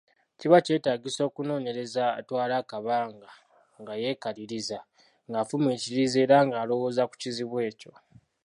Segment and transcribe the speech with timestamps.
[0.39, 3.29] Kiba kyetaagisa omunoonyereza atwale akabanga
[3.81, 4.79] nga yeekaliriza,
[5.29, 7.91] ng’afumiitiriza era ng’alowooza ku kizibu ekyo.